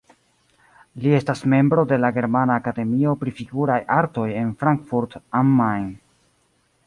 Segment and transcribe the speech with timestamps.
[1.01, 5.87] Li estas membro de la Germana akademio pri figuraj artoj en Frankfurt am Main.